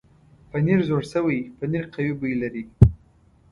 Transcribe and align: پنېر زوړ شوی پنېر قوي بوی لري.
پنېر 0.49 0.79
زوړ 0.87 1.03
شوی 1.11 1.37
پنېر 1.57 1.85
قوي 1.93 2.13
بوی 2.19 2.33
لري. 2.41 2.63